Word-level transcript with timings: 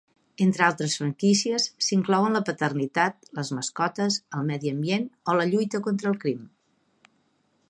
Entre 0.43 0.63
altres 0.67 0.95
franquícies 1.01 1.67
s'inclouen 1.89 2.37
la 2.39 2.43
paternitat, 2.49 3.29
les 3.41 3.53
mascotes, 3.59 4.19
el 4.39 4.51
medi 4.51 4.75
ambient 4.77 5.09
o 5.35 5.41
la 5.41 5.49
lluita 5.55 5.87
contra 5.91 6.15
el 6.15 6.23
crim. 6.27 6.45